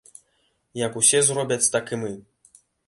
Як 0.85 0.97
усе 1.03 1.21
зробяць, 1.29 1.63
так 1.77 1.85
і 1.97 2.05
мы! 2.07 2.11